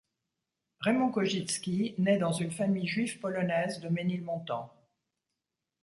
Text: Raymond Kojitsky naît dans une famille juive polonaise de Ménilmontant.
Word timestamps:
Raymond 0.79 1.11
Kojitsky 1.11 1.93
naît 1.99 2.17
dans 2.17 2.31
une 2.31 2.49
famille 2.49 2.87
juive 2.87 3.19
polonaise 3.19 3.79
de 3.81 3.87
Ménilmontant. 3.89 4.73